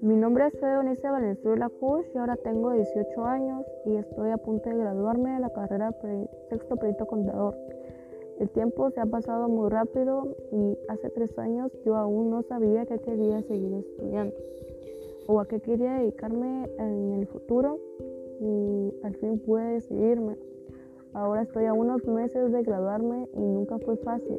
[0.00, 4.70] Mi nombre es Eunice Valenzuela Cush y ahora tengo 18 años y estoy a punto
[4.70, 7.56] de graduarme de la carrera de sexto perito contador.
[8.38, 12.86] El tiempo se ha pasado muy rápido y hace tres años yo aún no sabía
[12.86, 14.36] que quería seguir estudiando
[15.26, 17.80] o a qué quería dedicarme en el futuro
[18.40, 20.53] y al fin pude decidirme.
[21.14, 24.38] Ahora estoy a unos meses de graduarme y nunca fue fácil.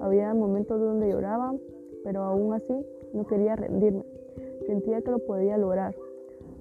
[0.00, 1.54] Había momentos donde lloraba,
[2.04, 2.74] pero aún así
[3.14, 4.04] no quería rendirme
[4.70, 5.94] sentía que lo podía lograr.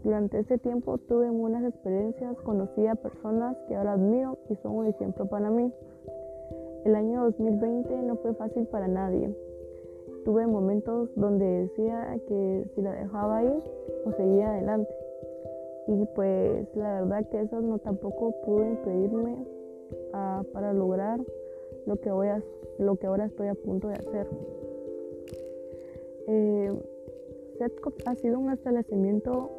[0.03, 4.87] Durante ese tiempo tuve buenas experiencias, conocí a personas que ahora admiro y son un
[4.87, 5.71] ejemplo para mí.
[6.85, 9.35] El año 2020 no fue fácil para nadie.
[10.25, 13.63] Tuve momentos donde decía que si la dejaba ahí
[14.05, 14.91] o seguía adelante.
[15.89, 19.43] Y pues la verdad que eso no tampoco pudo impedirme
[20.13, 21.19] ah, para lograr
[21.87, 22.43] lo que, voy a,
[22.77, 24.27] lo que ahora estoy a punto de hacer.
[26.27, 26.71] Eh,
[27.57, 29.49] SETCOP ha sido un establecimiento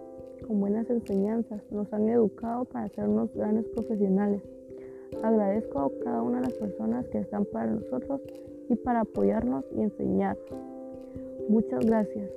[0.47, 1.63] con buenas enseñanzas.
[1.73, 4.41] Nos han educado para ser unos grandes profesionales.
[5.25, 8.21] Agradezco a cada una de las personas que están para nosotros
[8.69, 10.39] y para apoyarnos y enseñar.
[11.49, 12.31] Muchas gracias.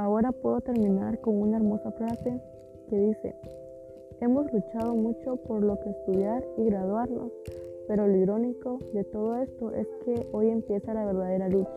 [0.00, 2.40] Ahora puedo terminar con una hermosa frase
[2.88, 3.34] que dice,
[4.22, 7.30] hemos luchado mucho por lo que estudiar y graduarnos,
[7.86, 11.70] pero lo irónico de todo esto es que hoy empieza la verdadera lucha.